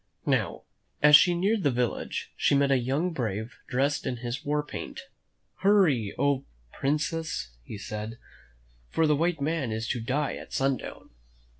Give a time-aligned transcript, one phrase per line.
[0.25, 0.63] Now,
[1.03, 5.01] as she neared the village, she met a young brave dressed in his war paint.
[5.57, 6.43] "Hurry, oh
[6.73, 8.17] Princess," he said,
[8.89, 11.11] "for the white man is to die at sundown."